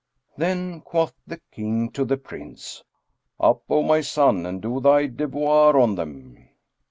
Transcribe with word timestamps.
Then 0.35 0.81
quoth 0.81 1.13
the 1.27 1.39
King 1.51 1.91
to 1.91 2.03
the 2.05 2.17
Prince, 2.17 2.83
"Up, 3.39 3.61
O 3.69 3.83
my 3.83 4.01
son, 4.01 4.47
and 4.47 4.59
do 4.59 4.79
thy 4.79 5.05
devoir 5.05 5.79
on 5.79 5.93
them." 5.93 6.49